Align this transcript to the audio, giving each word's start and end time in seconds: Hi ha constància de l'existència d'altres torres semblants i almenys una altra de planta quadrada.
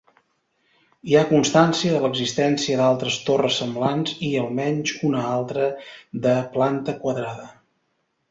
Hi 1.09 1.17
ha 1.17 1.25
constància 1.31 1.91
de 1.95 1.99
l'existència 2.05 2.79
d'altres 2.79 3.17
torres 3.27 3.59
semblants 3.63 4.15
i 4.29 4.31
almenys 4.45 4.95
una 5.11 5.21
altra 5.33 5.67
de 6.27 6.33
planta 6.57 6.97
quadrada. 7.05 7.47